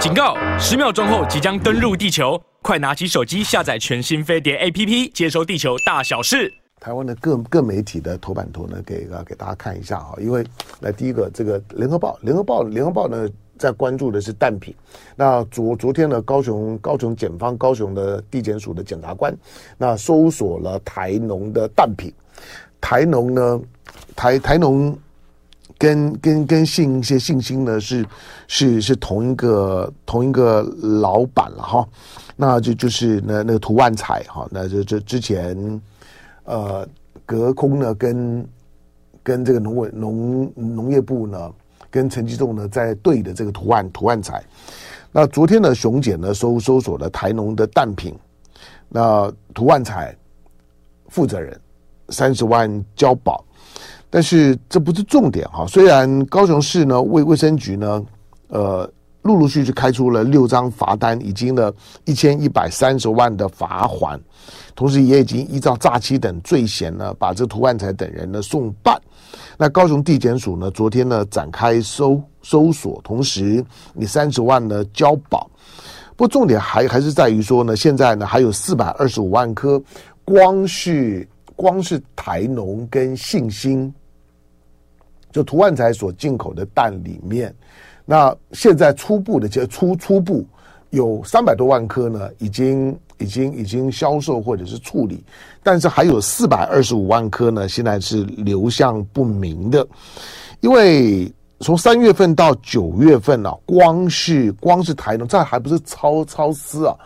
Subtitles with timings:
[0.00, 0.34] 警告！
[0.58, 6.50] 十秒钟后即将登陆地球，快拿起手机下载全新飞碟 APP，接收地球大小事。
[6.80, 10.14] 台湾的各各媒体的头版图呢，给啊给大家看一下哈。
[10.18, 10.42] 因为
[10.80, 13.28] 来第一个，这个联合报，联合报，联合报呢
[13.58, 14.74] 在关注的是蛋品。
[15.14, 19.36] 那昨昨天呢，高雄高雄检方高雄的地检署的检察官，
[19.76, 22.10] 那搜索了台农的蛋品。
[22.80, 23.60] 台农呢，
[24.16, 24.98] 台台农。
[25.80, 28.04] 跟跟跟信一些信心呢，是
[28.48, 31.88] 是是同一个同一个老板了哈，
[32.36, 35.80] 那就就是那那个涂万彩哈，那就就之前
[36.44, 36.86] 呃
[37.24, 38.46] 隔空呢跟
[39.22, 41.50] 跟这个农委农农业部呢
[41.90, 44.44] 跟陈吉仲呢在对的这个图案涂万彩，
[45.10, 48.14] 那昨天呢熊姐呢搜搜索了台农的蛋品，
[48.86, 50.14] 那涂万彩
[51.08, 51.58] 负责人
[52.10, 53.42] 三十万交保。
[54.10, 58.04] 但是这不是重点哈，虽然高雄市呢卫卫生局呢，
[58.48, 58.90] 呃，
[59.22, 61.72] 陆陆续续开出了六张罚单，已经了
[62.06, 64.20] 一千一百三十万的罚款，
[64.74, 69.00] 同时也已经依照诈欺等罪嫌呢，把这涂万才等人呢送办。
[69.56, 75.48] 那高雄地检署呢，昨天呢展开搜搜索，同时你三十万呢交保。
[76.16, 79.80] 不过重点还还是在于说呢，现在呢还有四百二十五万颗，
[80.24, 83.94] 光是光是台农跟信心。
[85.30, 87.54] 就涂万才所进口的蛋里面，
[88.04, 90.44] 那现在初步的就初初步
[90.90, 95.22] 有三百多万颗呢，已经已经已经销售或者是处理，
[95.62, 99.86] 但是还有四百二十五万颗呢，现在是流向不明的。
[100.60, 106.96] 因为从三月份到九月份呢、啊，光是光是台农，这还不是超超丝啊。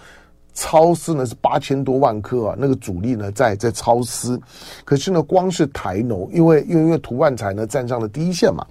[0.55, 4.41] 超丝呢是八千多万颗啊，那个主力呢在在超丝，
[4.85, 8.65] 可是呢光是台农，因为因为因为涂万才呢站上了第一线嘛，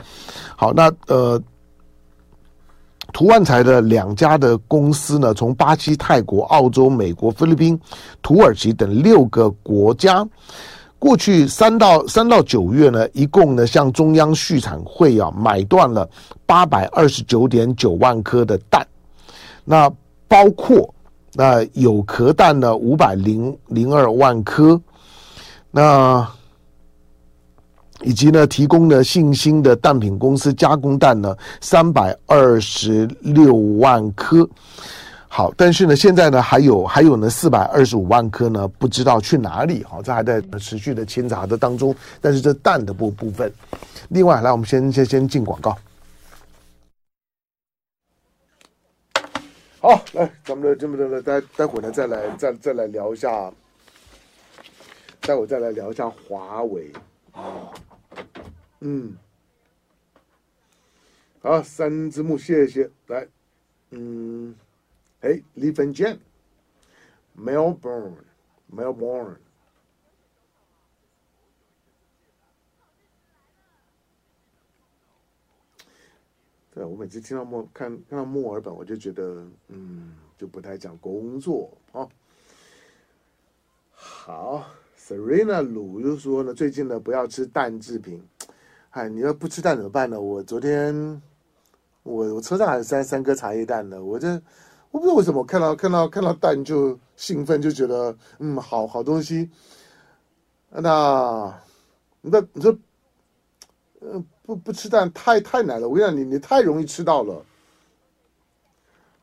[0.56, 1.39] 好，那呃
[3.11, 7.78] 涂万才的两家的公司呢，从巴西、泰国、澳洲、美国、菲律宾、
[8.22, 10.26] 土耳其等六个国家，
[10.98, 16.10] 过去三到三到九月呢，一共呢向中央畜产会啊买断了
[16.45, 18.88] 八百二十九点九万颗的蛋，
[19.65, 19.92] 那
[20.30, 20.89] 包括。
[21.36, 24.80] 那有壳蛋呢，五百零零二万颗，
[25.71, 26.27] 那
[28.02, 34.48] 以及呢，提供的信兴的蛋品公司加工蛋呢，三百二十六万颗。
[35.27, 39.83] 好，但是呢，现在呢，还有还有呢，四百二十五万颗呢，不知道去哪里。
[39.83, 41.95] 好，这还在持续的清查的当中。
[42.21, 43.52] 但是这蛋的部部分，
[44.10, 45.76] 另外来，我们先先先进广告。
[49.83, 53.52] 好，来，咱们的这么的，待待会儿呢，再来再再来聊一下，
[55.20, 56.89] 待会儿再来聊一下华为。
[58.80, 59.17] 嗯，
[61.42, 62.89] 好，三只木，谢谢。
[63.08, 63.27] 来，
[63.89, 64.55] 嗯，
[65.20, 66.17] 哎李本健
[67.38, 69.36] ，Melbourne，Melbourne。
[76.73, 82.08] 对，我每次听到墨看看到墨尔本，我就觉得，嗯，就不太讲工作啊。
[83.94, 84.66] 好
[84.98, 88.20] ，Serena 鲁就说呢，最近呢不要吃蛋制品。
[88.89, 90.20] 哎，你要不吃蛋怎么办呢？
[90.20, 91.22] 我昨天
[92.02, 94.04] 我我车上还有三三颗茶叶蛋呢。
[94.04, 94.33] 我这
[94.89, 99.48] 我不知道为什么看到看到看到蛋就兴奋，就觉得嗯，好好东西。
[100.72, 101.62] 那
[102.22, 102.76] 那你说，
[104.02, 104.26] 嗯。
[104.45, 107.45] 不不吃蛋太太难了，我跟你讲，你你太容易吃到了。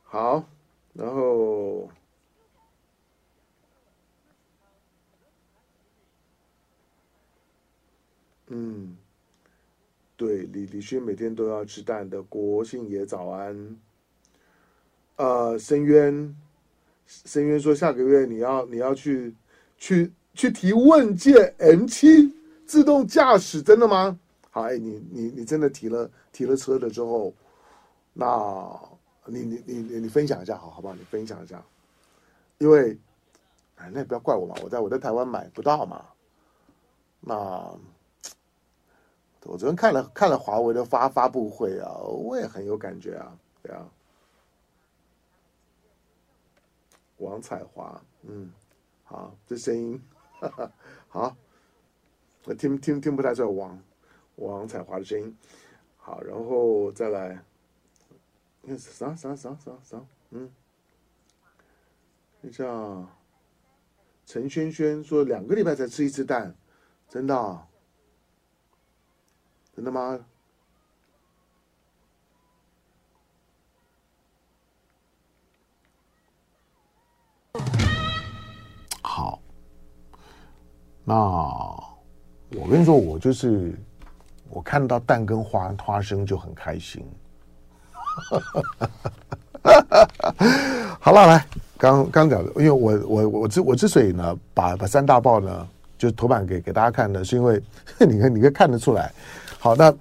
[0.03, 0.42] 好，
[0.94, 1.88] 然后，
[8.48, 8.97] 嗯，
[10.16, 13.76] 对，李李勋每天都要吃蛋的，国庆也早安。
[15.16, 16.34] 呃，深渊，
[17.06, 19.34] 深渊说下个月你要你要去
[19.76, 22.34] 去去提问界 M 七
[22.66, 24.19] 自动驾驶，真的吗？
[24.50, 27.33] 好，哎，你你你真的提了提了车了之后，
[28.12, 28.78] 那
[29.27, 30.95] 你你你你你分享一下，好好不好？
[30.95, 31.65] 你分享一下，
[32.59, 32.98] 因为，
[33.77, 36.04] 哎，那不要怪我嘛，我在我在台湾买不到嘛。
[37.21, 37.34] 那
[39.45, 43.89] 我昨天看了看了华为的发发布会啊，我也很有感觉啊，对啊。
[47.19, 48.51] 王彩华，嗯，
[49.04, 50.03] 好，这声音，
[50.41, 50.72] 哈哈，
[51.09, 51.36] 好，
[52.45, 53.78] 我听听听不太出来王。
[54.41, 55.37] 王彩华的声音，
[55.98, 57.45] 好，然后再来，
[58.63, 60.51] 那啥啥啥啥啥，嗯，
[62.41, 63.07] 那叫
[64.25, 66.54] 陈轩轩说两个礼拜才吃一次蛋，
[67.07, 67.66] 真的，
[69.77, 70.25] 真的吗？
[79.03, 79.43] 好，
[81.04, 83.78] 那我跟你说，我就是。
[84.50, 87.04] 我看到蛋跟花花生就很开心。
[90.98, 91.47] 好了，来，
[91.78, 95.66] 刚刚讲的，因为我我我之我之所以呢，把把三大报呢，
[95.97, 97.62] 就头版给给大家看呢，是因为
[98.00, 99.12] 你看你可以看得出来。
[99.58, 99.94] 好，那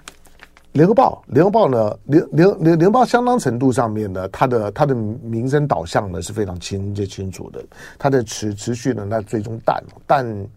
[0.72, 7.64] 联合报联合报呢，联联联联合报相当程度上面呢，它的它的民生导向呢是非常清洁清楚的，
[7.98, 10.48] 它的持持续呢，那最终但但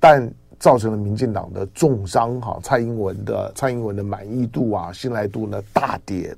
[0.00, 6.34] 但造成了民进党的重伤哈，蔡英文的蔡英文的满意度啊信赖度呢大跌。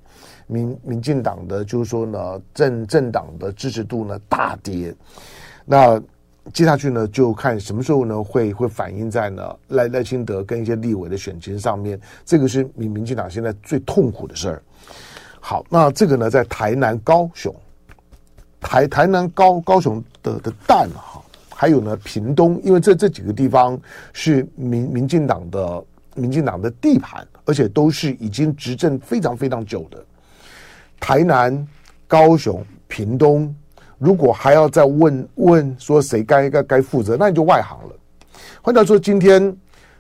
[0.48, 4.94] 民民进党的就是说呢，政政党的支持度呢大跌，
[5.64, 6.00] 那
[6.52, 14.62] 接下去呢就看什么时候呢会会反映在呢赖赖清德跟一些立委的选情上面，这个是民民进党现在最痛苦的事儿。
[15.40, 17.52] 好，那这个呢在台南高雄，
[18.60, 21.15] 台台南高高雄的的蛋哈，
[21.58, 23.80] 还有呢屏东，因为这这几个地方
[24.12, 25.82] 是民民进党的
[26.14, 30.04] 民进党的地盘，而且都是已经执政非常非常久的。
[31.00, 31.66] 台南、
[32.06, 33.54] 高雄、屏东，
[33.96, 37.96] 如果还要再问问说谁该该该负责，那你就外行了。
[38.60, 39.56] 换句话说，今天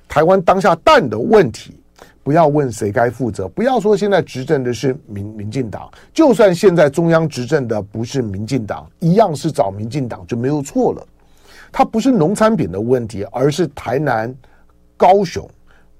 [0.06, 1.80] 台湾当下蛋的问题，
[2.22, 11.06] 不要问谁该负责，不要说现在执政的是民民进党，就算现在中央执政的不是民进党，一样是找民进党就没有错了。
[11.76, 14.34] 它不是农产品的问题，而是台南、
[14.96, 15.46] 高雄、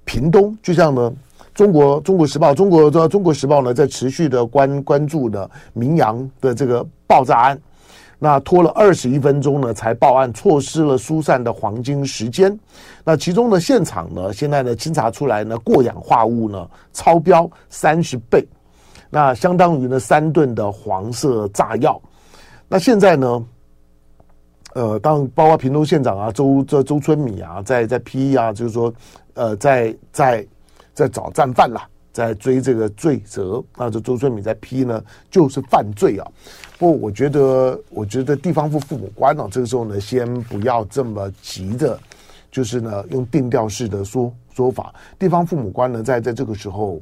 [0.05, 1.13] 屏东，就像呢。
[1.53, 7.59] 中国中国时报，中国中国时报呢，在持续的关关注的明扬的这个爆炸案，
[8.17, 12.59] 那拖了二十一分钟呢才报案，错失了疏散的黄金时间。
[13.03, 18.43] 那其中的现场呢，现在呢清查出来呢，过氧化物呢超标三十倍，
[19.11, 22.01] 那相当于呢三吨的黄色炸药。
[22.67, 23.43] 那现在呢，
[24.77, 28.93] 呃，当包括屏东县长啊，周这周春米啊，在在批啊，就是说，
[29.33, 30.45] 呃，在在。
[30.97, 31.79] 在找战犯了，
[32.11, 33.63] 在追这个罪责。
[33.77, 36.25] 那这周春米在批呢，就是犯罪啊。
[36.79, 41.99] 不过我觉得，我觉得地方父父母官呢、啊，这个时候呢，先不要这么急着，
[42.49, 44.91] 就是呢，用定调式的说说法。
[45.19, 46.99] 地方父母官呢，在在这个时候，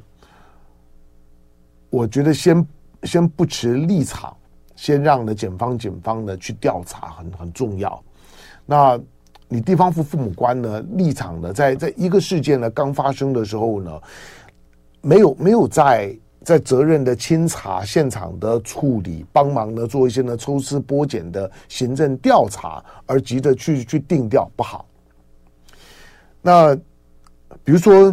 [1.88, 2.66] 我觉得先
[3.04, 4.36] 先不持立场，
[4.76, 8.00] 先让呢检方检方呢去调查很，很很重要。
[8.64, 9.00] 那。
[9.48, 14.02] 你地方父父母官呢立场呢，在在一个事件呢刚发生的时候呢，
[15.02, 16.12] 没有没有在
[16.42, 24.84] 在责任的清查现场的处理，帮忙呢做一些呢抽丝剥茧的行政调查，而急着去去定调不好。
[26.42, 26.74] 那
[27.62, 28.12] 比如说。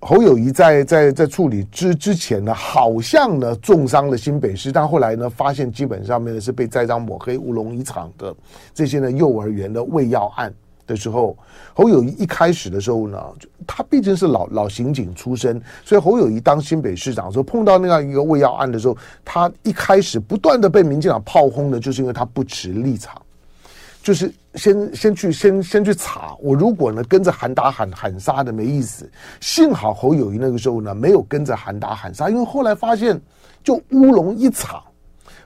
[0.00, 8.34] 侯友谊在在在处理之之前呢，好像呢重伤了新北市，但后来呢发现基本上面呢是被栽赃抹黑乌龙一场的
[8.72, 10.54] 这些呢幼儿园的喂药案
[10.86, 11.36] 的时候，
[11.74, 13.20] 侯友谊一开始的时候呢，
[13.66, 23.20] 他毕竟是老老刑警出身，所以侯友谊当新北市长的时候碰到那样一个喂药案的时候，他一开始不断的被民进党炮轰的，就是因为他不持立场。
[24.08, 29.06] 就是先先去先先去查，我如果呢跟着喊打喊喊杀的没意思。
[29.38, 33.20] 幸好侯友谊那个时候呢没有跟着喊打喊杀，因为后来发现
[33.62, 34.82] 就乌龙一场，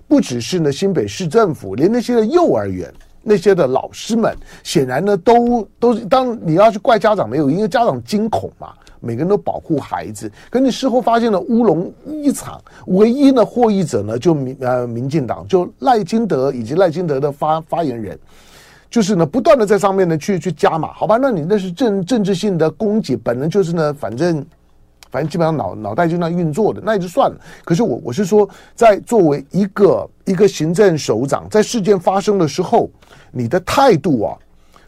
[0.07, 2.89] 不只是呢新北市政府，连那些的幼儿园
[3.21, 4.33] 那些的老师们，
[4.63, 10.31] 显然呢都都是当你要去怪家长没有，因为家长惊恐嘛，每个人都保护孩子。
[10.51, 18.17] 可你事后发现了乌龙一场，唯一的获益者呢就民呃民进党，就赖清德以及赖清德的发发言人。
[18.93, 21.17] 就是呢，不断的在上面呢去去加码，好吧？
[21.17, 24.45] 那你那是政政治性的攻击，本来就是呢，反正
[25.11, 27.41] 反正基本上脑脑袋就那运作的，那也就算了。
[27.65, 32.91] 可是我我是说，在作为一个一个行政首长，在事件发生的时候，
[33.31, 34.37] 你的态度啊，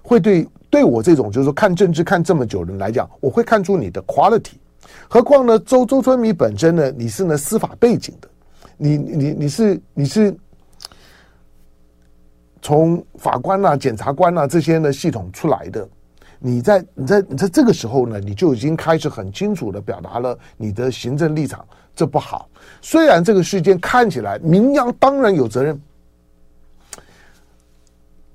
[0.02, 4.52] 会对对我这种就是说看政治看这么久的人来讲，我会看出你的 quality。
[5.08, 8.28] 何况呢，周周春米本身呢，你是呢司法背景的，
[8.76, 10.36] 你你你是你是。
[12.64, 15.86] 从法官呐、啊、检察官呐、啊、这些呢系统出来的，
[16.38, 21.62] 你在你在你在这个时候呢，你就已经开始很清楚的表达了你的行政立场，
[21.94, 22.48] 这不好。
[22.80, 25.78] 虽然这个事件看起来民扬当然有责任，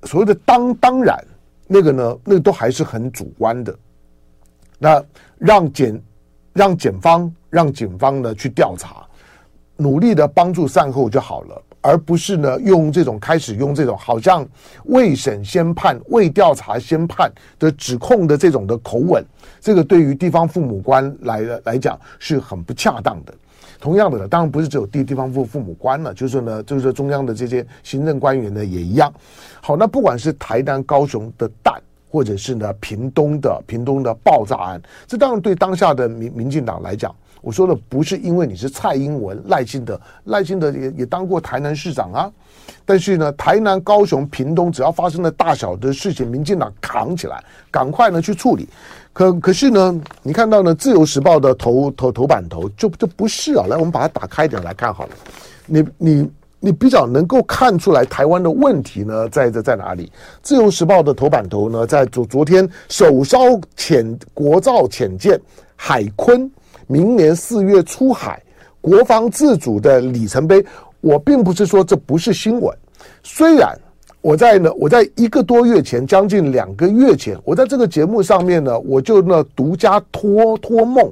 [0.04, 1.18] 所谓的当当然
[1.66, 3.76] 那个呢，那个都还是很主观的。
[4.78, 5.04] 那
[5.40, 6.00] 让检
[6.54, 9.08] 让检方让警方呢去调查，
[9.76, 11.64] 努力的帮助善后就好了。
[11.82, 14.46] 而不是呢，用这种开始用这种好像
[14.86, 19.24] 未审先判、未调查先判的指控的这种的口吻，
[19.60, 23.34] 这个对于地方父母官来来讲是很不恰当的。
[23.80, 29.14] 同样的，当然不是只有地地方父父母官了，就是呢，就是中央的这些行政官员呢也一样。
[29.62, 42.32] 好，那不管是台南、高雄的蛋，或者是呢屏东的屏东的爆炸案，这当然对当下的民民进党来讲，我说的不是因为你是蔡英文赖清德，赖清德也也当过台南市长啊，
[42.86, 48.68] 但是呢，台南、高雄、屏东只要发生了大小的事情，民进党扛起来，赶快呢去处理。
[49.14, 55.12] 可可是呢，你看到呢，《自由时报》的头头头版头就就不是啊，来，我们把它打开一点来看好了，
[55.66, 56.32] 你你。
[56.62, 60.12] 你比较能够看出来台湾的问题呢，在在在哪里？
[60.42, 63.38] 自由时报的头版头呢，在昨昨天首艘
[63.78, 65.40] 潜国造潜舰
[65.78, 66.50] 海鲲，
[66.92, 68.42] 明年四月出海，
[68.82, 70.66] 国防自主的里程碑。
[71.02, 72.76] 我并不是说这不是新闻，
[73.22, 73.80] 虽然
[74.22, 81.10] 我在呢，我在一个多月前，将近两个月前，我在这个节目上面呢，我就呢独家托托梦。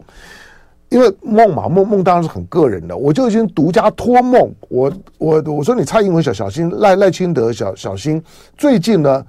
[0.90, 4.50] 因为梦嘛，梦梦当然是很个人的，我就已经独家托梦。
[4.70, 8.24] 我我我说你蔡英文小小心，赖赖清德小小心。
[8.58, 9.26] 最近呢，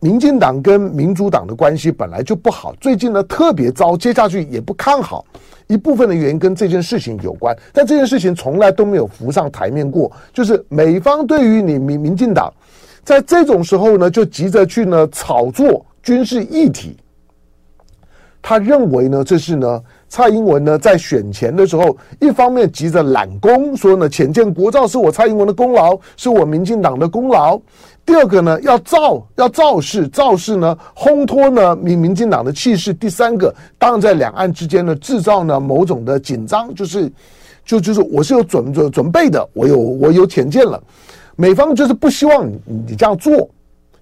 [0.00, 5.24] 民进党跟民主党的关系本来就不好，最近呢特别糟，接下去也不看好。
[5.66, 10.10] 一部分的原因跟这件事情有关，但这件事情从来都没有浮上台面过。
[10.32, 12.52] 就是美方对于你民民进党，
[13.04, 16.96] 在这种时候呢，就急着去呢炒作军事议题。
[18.40, 19.82] 他认为呢，这是呢。
[20.10, 27.60] 蔡英文呢，在选前的时候，一方面急着揽功，说呢，浅见国造是我蔡英文的功劳，是我民进党的功劳。
[28.08, 32.90] 第二个呢，要造要造势，造势呢，烘托呢民民进党的气势。
[32.94, 37.12] 第三个，当然在两岸之间呢，制造呢某种的紧张，就是
[37.66, 40.82] 就就是我是有准准准备的，我有我有潜见了。
[41.36, 43.46] 美方就是不希望你你这样做，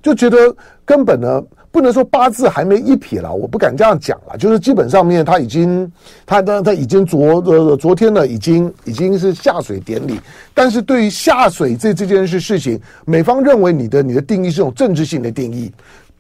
[0.01, 1.43] 就觉得根本呢。
[1.77, 4.39] 不能说八字还没一撇了，我不敢这样讲了。
[4.39, 5.93] 就是基本上面他已经，
[6.25, 10.19] 他他他已经昨呃昨天呢，已经已经是下水典礼。
[10.55, 15.71] 但是对于下水这这件事事情，美方认为你的你的定义是种政治性的定义，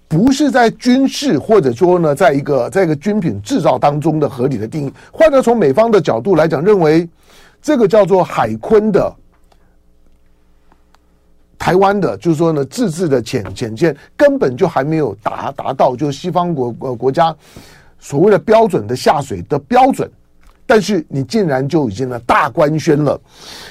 [0.07, 4.93] 不是在军事或者说呢，在一个在一个军品制造当中的合理的定义。
[5.11, 7.09] 换者从美方的角度来讲，认为
[7.63, 9.11] 这个叫做海鲲的。
[11.67, 17.35] 台湾的，就是说呢，自制的潜潜舰根本就还没有达达到，就西方国呃国家
[17.99, 20.09] 所谓的标准的下水的标准，
[20.65, 23.21] 但是你竟然就已经呢大官宣了。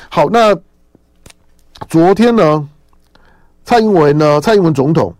[0.10, 0.54] 好，那
[1.88, 2.70] 昨天呢，
[3.64, 5.16] 蔡英文呢，蔡英文总统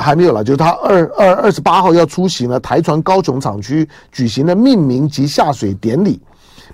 [0.00, 6.20] 还没有来，就是他二二二十八号要出席呢台船高雄厂区举行的命名及下水典礼，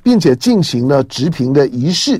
[0.02, 2.18] 并且进行了直评的仪式。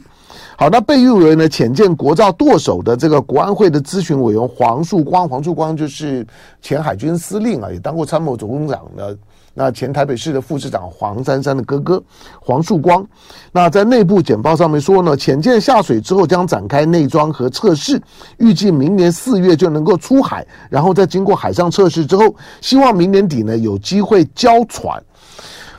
[0.63, 6.25] 好，那被誉为呢潜舰国造舵手的这个国安会的咨询委员黄树光，黄树光就是
[6.61, 9.19] 前海军司令啊，也当过参谋总长的。
[9.55, 12.01] 那前台北市的副市长黄珊珊的哥哥
[12.41, 13.05] 黄树光，
[13.51, 18.01] 那在内部简报上面说呢，潜舰下水之后将展开内装和测试，
[18.39, 25.03] 预计明年四月就能够出海，然后再经过海上测试之后，希望明年底呢有机会交船。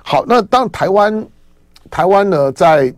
[0.04, 1.26] 好，那当台湾
[1.90, 2.94] 台湾呢在。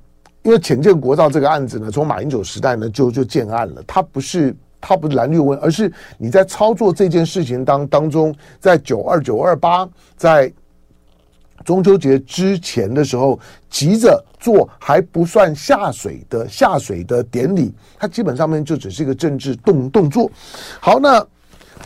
[0.46, 10.54] 因为潜舰国造这个案子呢，从马英九时代呢就就建案了，它不是它不是蓝绿问，而是你在操作这件事情当当中，在九二九二八在
[11.64, 13.40] 中秋节之前的时候，
[13.72, 20.30] 急着做还不算下水的下水的典礼，它基本上面就只是一个政治动动作。
[20.80, 21.26] 好，那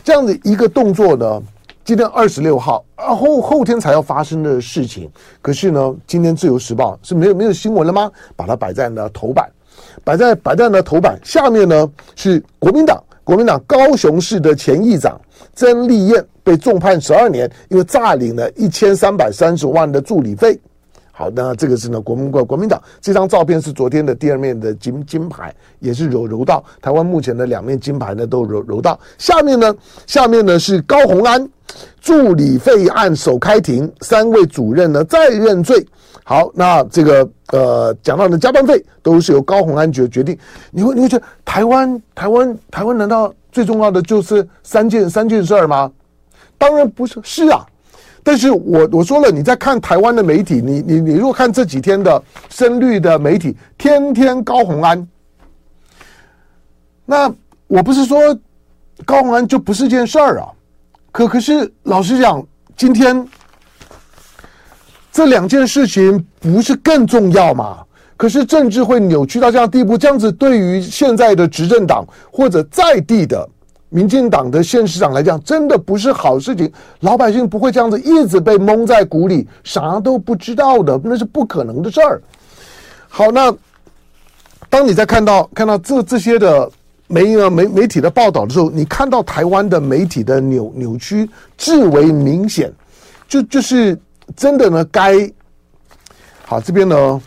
[0.04, 1.42] 这样的一个动作呢？
[1.90, 5.10] 今天二十六号，后后天才要发生的事情。
[5.42, 8.08] 可是呢，今天自由时报是没有没有新闻了吗？
[8.36, 9.50] 把它摆在了头版，
[10.04, 15.20] 摆在摆在了头版下面呢，是国民党国民党高雄市的前议长
[15.52, 20.56] 曾丽燕被重判十二年，因为诈领了一千三百三十万的助理费。
[21.20, 26.64] 好，那这个是呢，国民国国民党这张照片是昨天的第二面的金金牌，也是柔柔道。
[26.80, 28.98] 台湾目前的两面金牌呢都柔柔道。
[29.18, 31.46] 下面呢，下面呢是高虹安
[32.00, 35.86] 助理费案首开庭，三位主任呢再认罪。
[36.24, 40.34] 好，那这个呃讲到的加班费都是由高虹安决决定。
[40.70, 45.92] 你会你会觉得台湾台湾台湾难道最重要的就是三件三件事儿吗？
[46.56, 47.66] 当然不是，是啊。
[48.22, 55.08] 但是我我说了，你在看台湾的媒体，你你你如果看这几天的深绿的媒体，天天高虹安，
[57.06, 57.32] 那
[57.66, 58.38] 我不是说
[59.04, 60.48] 高虹安就不是件事儿啊，
[61.10, 62.46] 可可是老实讲，
[62.76, 63.26] 今天
[65.10, 67.78] 这两件事情不是更重要吗？
[68.16, 73.48] 可是政治会扭曲到这样地步，这样子对于现在的执政党或者在地的。
[73.90, 76.72] 民进党的县市长来讲，真的不是好事情。
[77.00, 82.22] 老百姓不会这样子一直被蒙在鼓里，啥都不知道的，那是不可能的事儿。
[83.08, 83.52] 好，那
[84.68, 86.70] 当你在看到看到这这些的
[87.08, 91.28] 媒呃媒媒体的报道的时候，你看到台湾的媒体的扭扭曲
[91.58, 92.72] 至为明显，
[93.28, 93.98] 就就是
[94.36, 95.28] 真的呢，该
[96.44, 97.20] 好这边呢，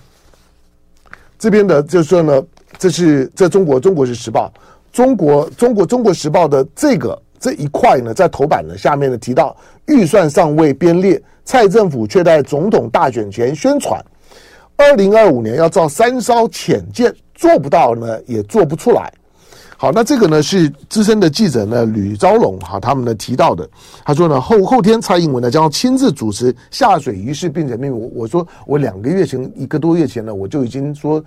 [1.37, 2.41] 这边的就是说呢，
[2.77, 4.49] 这是在中国中国是时报，
[4.93, 9.53] 中国中国中国时报的这个这一块呢，在头版呢下面呢提到
[9.87, 13.99] 预算尚未编列，蔡政府却在总统大选前宣传，
[14.77, 19.11] 二零二五年要造三艘潜舰，做不到呢，也做不出来。
[19.75, 23.67] 好，那这个呢是资深的记者呢吕昭龙哈，他们呢提到的，
[24.05, 31.21] 他说呢后后天蔡英文呢将亲自主持下水仪式，并且命我我说我两个月前一个多月前呢我就已经说，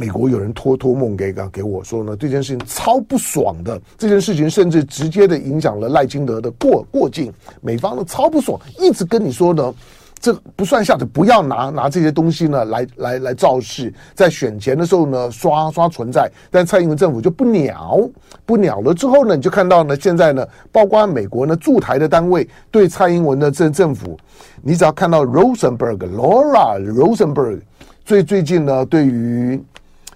[0.00, 7.30] 美国有人托托梦给给我说呢这件事情超不爽的，这件事情甚至直接的影响了赖清德的过过境，
[7.60, 9.74] 美方呢超不爽，一直跟你说呢。
[10.22, 17.98] 这不算下的，不要拿拿这些东西呢来来来造势，在选前的时候呢刷刷存在，但蔡英文政府就不鸟
[18.44, 18.92] 不鸟了。
[18.92, 24.14] 之后呢，你就看到呢，现在呢，包括美国呢驻台的单位对蔡英文的政政府，
[24.60, 27.60] 你只要看到 Rosenberg Laura Rosenberg
[28.04, 29.58] 最最近呢，对于。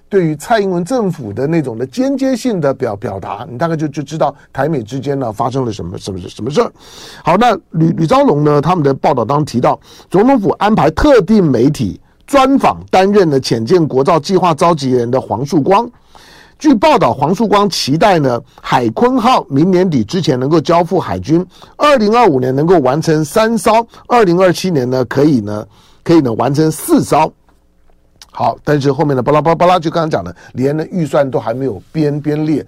[0.09, 6.71] 对于蔡英文政府的那种的间接性的表表达，你大概就就知道台美之间呢发生了什么什么什么事儿。
[7.25, 15.91] 好，那吕吕昭龙呢，他们的报道当中提到，总统府安排特定媒体专访担任了浅见国造计划召集人的黄树光。
[16.57, 21.45] 据报道，黄树光期待呢海鲲号明年底之前能够交付海军，
[21.77, 25.67] 二零二五年能够完成三艘，二零二七年呢可以呢
[26.05, 27.31] 可以呢完成四艘。
[28.37, 32.67] 好，但是后面的巴拉巴拉巴拉，就刚刚讲的，连呢预算都还没有编编列，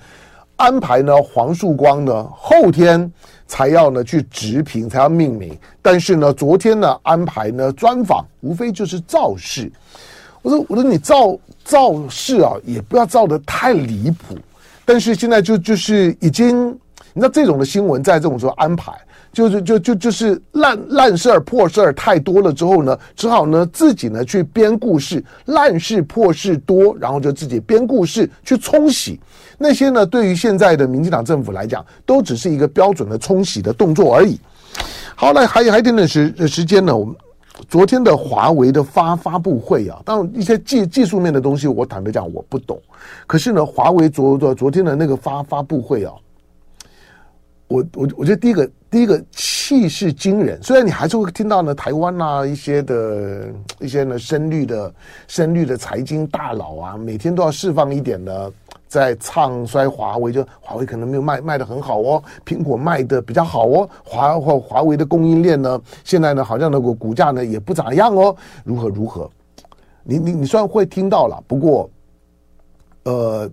[0.54, 3.12] 安排呢黄树光呢后天
[3.48, 5.58] 才要呢去执评，才要命名。
[5.82, 9.68] 但是呢，昨天呢安排呢专访，无非就是造势。
[10.42, 14.38] 我说我说你造造势啊，也不要造的太离谱。
[14.84, 16.70] 但是现在就就是已经，
[17.12, 18.92] 你知道这种的新闻在这种时候安排。
[19.36, 29.20] 就是就就就是烂烂事儿破事儿太多了之后呢，只好呢自己呢去编故事，烂事破事多，然后就自己编故事去冲洗
[29.58, 30.06] 那些呢。
[30.06, 34.40] 对于现在的民进党政府来讲，都只是一个标准的冲洗的动作而已。
[35.14, 36.96] 好，来还有还有一点点时时间呢。
[36.96, 37.14] 我们
[37.68, 42.80] 昨天的华为的发发布会啊，当然一些技技术面的东西，我坦白讲我不懂。
[43.26, 46.14] 可是呢，华为昨昨昨天的那个发发布会啊。
[47.68, 53.46] 我我我觉得第一个第一个气势惊人，虽然你还是会听到呢台湾啊一些的
[53.78, 54.94] 一些呢深绿的
[55.28, 58.50] 深绿的财经大佬啊，每天都要释放一点呢，
[58.88, 69.30] 在唱衰华为，就华为可能没有卖卖的很好哦，苹果卖的比较好哦，华或华为的供应链呢，现在呢好像那个股价呢也不咋样哦，如何如何？
[70.04, 71.90] 你你你虽然会听到了，不过，
[73.02, 73.46] 呃，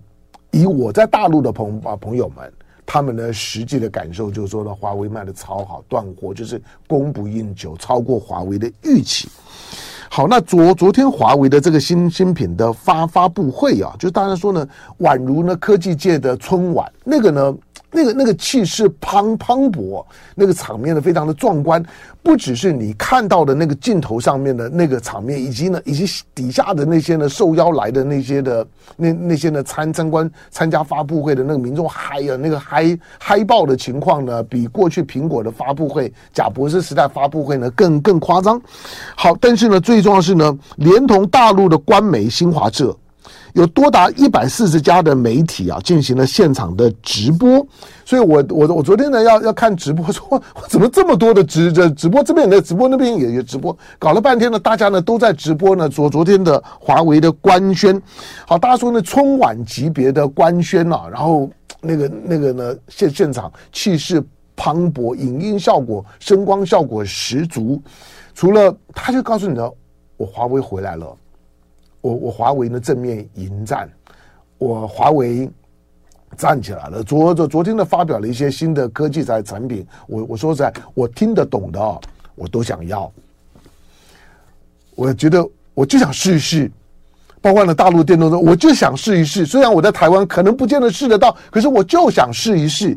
[0.52, 2.50] 以我在大陆的朋啊朋友们。
[2.86, 9.28] 他们的实际的感受就是说呢，华为卖的超好，断货就是供不应求，超过华为的预期。
[10.10, 14.68] 好，那昨昨天华为的这个新新品的发发布会啊，就大家说呢，
[15.00, 17.54] 宛如呢科技界的春晚，那个呢。
[17.96, 21.80] 那个那个气势磅磅礴，那个场面呢非常的壮观，
[22.24, 38.60] 不只是你看到的那个镜头上面的那个场面，以及呢以及底下的那些呢受邀来的那些的那那些呢参参观参加发布会的那个民众嗨呀，那个嗨嗨爆的情况呢，比过去苹果的发布会、贾博士时代发布会呢更更夸张。
[39.14, 42.92] 好，但是呢最重要是呢，连同大陆的官媒新华社。
[43.54, 47.64] 有多达一百四十家的媒体啊，进行了现场的直播，
[48.04, 58.00] 所以我我我昨天呢要要看直播， 说怎么这么多的直这直播，这边也在直播，那边也也直播，搞了半天呢，大家呢都在直播呢，昨昨天的华为的官宣，
[58.44, 61.48] 好，大家说呢春晚级别的官宣啊，然后
[61.80, 64.20] 那个那个呢现现场气势
[64.56, 67.80] 磅礴，影音效果、声光效果十足，
[68.34, 69.70] 除了他就告诉你呢，
[70.16, 71.06] 我华为回来了。
[72.04, 73.88] 我我华为呢正面迎战，
[74.58, 75.50] 我华为
[76.36, 77.02] 站起来了。
[77.02, 81.80] 昨昨昨天呢发表了一些新的科技在产品，我我说实在，我听得懂的，
[82.34, 83.10] 我都想要。
[84.94, 86.70] 我觉得我就想试一试，
[87.40, 89.46] 包括呢大陆电动车，我就想试一试。
[89.46, 92.94] 虽然我在台湾可能不见得试得到，可是我就想试一试。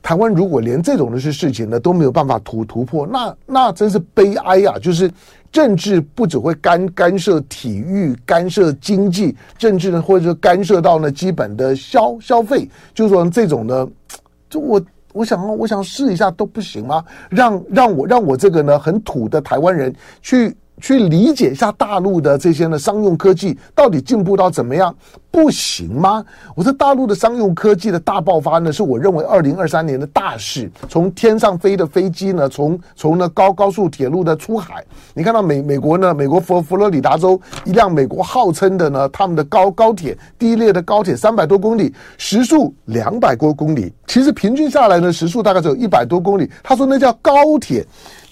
[0.00, 4.78] 台湾如果连这种的事事情呢都没有办法突突破，那那真是悲哀啊！
[4.78, 5.10] 就是。
[5.56, 13.88] 政治不只会干干涉体育、干涉经济，政治呢，或者干涉到呢基本的消消费，就是说这种呢，
[14.50, 14.78] 就我
[15.14, 17.02] 我想我想试一下都不行吗？
[17.30, 19.90] 让让我让我这个呢很土的台湾人
[20.20, 24.94] 去去理解一下大陆的这些呢商用科技到底进步到怎么样？
[25.30, 26.24] 不行吗？
[26.54, 30.70] 我说大陆的商用科技的大爆发呢，是我认为二零二三年的大事。
[30.88, 46.50] 从天上飞的飞机呢，从从呢高高速铁路的出海，你看到美美国呢，美国佛佛罗里达州一辆美国号称的呢，他们的高高铁第一列的高铁三百多公里，时速两百多公里，其实平均下来呢，时速大概只有一百多公里。
[46.62, 47.86] 他说那叫高铁，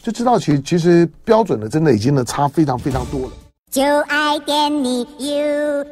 [0.05, 3.33] 就知道其其实标准的，真的已经呢差非常非常多了。
[3.71, 5.85] 就爱点你 UFO